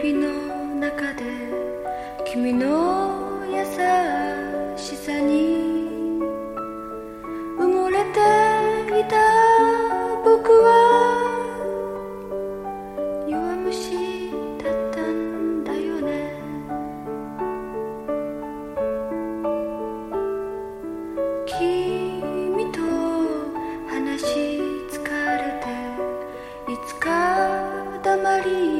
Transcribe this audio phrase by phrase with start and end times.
[0.00, 0.30] の
[0.76, 1.24] 中で
[2.24, 3.64] 君の優
[4.76, 6.20] しさに
[7.58, 9.16] 埋もれていた
[10.24, 10.68] 僕は
[13.28, 14.30] 弱虫
[14.62, 16.32] だったんだよね。
[21.46, 22.78] 君と
[23.88, 24.26] 話し
[24.92, 25.02] 疲
[25.36, 27.08] れていつか
[28.04, 28.77] 黙り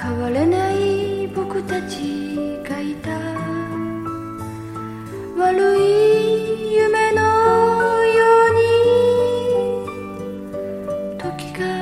[0.00, 3.10] 変われない僕たちがいた。
[5.38, 8.48] 悪い夢のよう
[9.86, 9.90] に。
[11.18, 11.79] 時が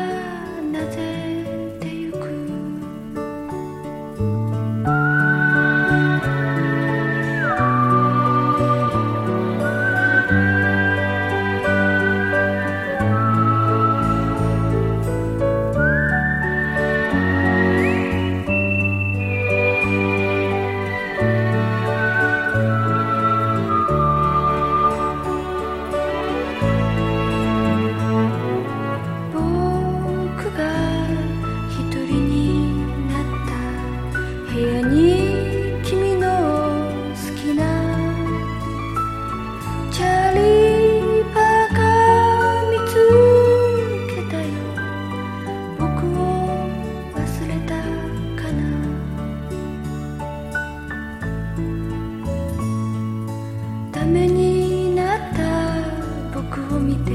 [56.78, 57.12] 見て。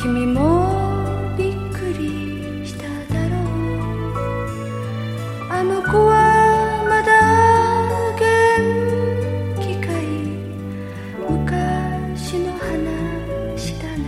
[0.00, 0.36] 君も
[1.36, 4.16] びっくりしただろう。
[5.50, 6.12] あの子は
[6.88, 7.10] まだ
[8.16, 8.20] 元
[9.60, 10.02] 気かい？
[11.28, 14.06] 昔の話だね。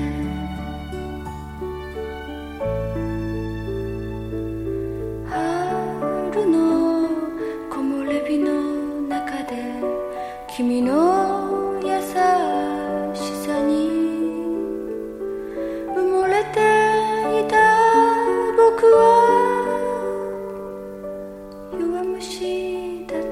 [5.28, 6.54] 春の
[7.68, 8.48] 木漏れ日の
[9.08, 9.52] 中で
[10.56, 23.29] 君のं शीतम्